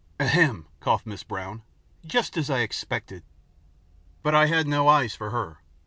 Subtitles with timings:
[0.19, 1.27] "Ahem!" coughed Mrs.
[1.27, 1.61] Brown,
[2.03, 3.21] "just as I expected!"
[4.23, 5.59] But I had no eyes for her.